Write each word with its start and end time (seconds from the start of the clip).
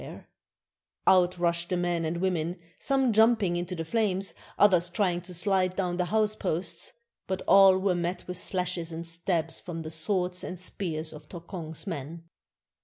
S68 0.01 0.05
A 0.05 0.07
VISIT 0.07 0.25
TO 0.25 0.27
A 0.33 0.33
HEAD 0.33 0.33
HUNTER 0.33 0.95
OF 0.95 1.05
BORNEO 1.13 1.23
Out 1.27 1.39
rushed 1.39 1.69
the 1.69 1.77
men 1.77 2.05
and 2.05 2.17
women, 2.17 2.59
some 2.79 3.13
jumping 3.13 3.55
into 3.55 3.75
the 3.75 3.85
flames, 3.85 4.33
others 4.57 4.89
trying 4.89 5.21
to 5.21 5.33
slide 5.35 5.75
down 5.75 5.97
the 5.97 6.05
house 6.05 6.33
posts; 6.35 6.93
but 7.27 7.43
all 7.47 7.77
were 7.77 7.93
met 7.93 8.27
with 8.27 8.37
slashes 8.37 8.91
and 8.91 9.05
stabs 9.05 9.59
from 9.59 9.81
the 9.81 9.91
swords 9.91 10.43
and 10.43 10.59
spears 10.59 11.13
of 11.13 11.29
Tokong's 11.29 11.85
men. 11.85 12.23